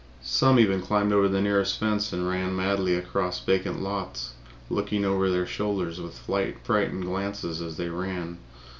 Some 0.23 0.59
even 0.59 0.81
climbed 0.81 1.13
over 1.13 1.27
the 1.27 1.41
nearest 1.43 1.77
fence 1.79 2.11
and 2.11 2.27
ran 2.27 2.55
madly 2.55 2.95
across 2.95 3.39
vacant 3.39 3.83
lots, 3.83 4.31
looking 4.67 5.05
over 5.05 5.29
their 5.29 5.45
shoulders 5.45 6.01
with 6.01 6.17
frightened 6.17 7.05
glances 7.05 7.61
as 7.61 7.77
they 7.77 7.89
ran. 7.89 8.39